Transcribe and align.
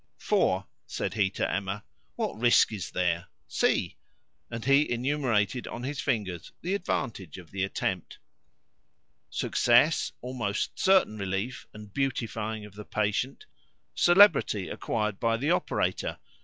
"For," 0.17 0.65
said 0.87 1.13
he 1.13 1.29
to 1.29 1.47
Emma, 1.47 1.83
"what 2.15 2.39
risk 2.41 2.73
is 2.73 2.89
there? 2.89 3.27
See" 3.47 3.97
(and 4.49 4.65
he 4.65 4.89
enumerated 4.89 5.67
on 5.67 5.83
his 5.83 6.01
fingers 6.01 6.51
the 6.63 6.73
advantages 6.73 7.39
of 7.39 7.51
the 7.51 7.63
attempt), 7.63 8.17
"success, 9.29 10.11
almost 10.19 10.79
certain 10.79 11.19
relief 11.19 11.67
and 11.71 11.93
beautifying 11.93 12.65
of 12.65 12.73
the 12.73 12.83
patient, 12.83 13.45
celebrity 13.93 14.69
acquired 14.69 15.19
by 15.19 15.37
the 15.37 15.51
operator. 15.51 16.17